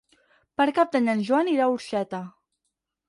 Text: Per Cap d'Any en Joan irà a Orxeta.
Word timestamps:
Per 0.61 0.65
Cap 0.79 0.95
d'Any 0.95 1.11
en 1.13 1.21
Joan 1.29 1.53
irà 1.57 1.67
a 1.67 1.75
Orxeta. 1.77 2.23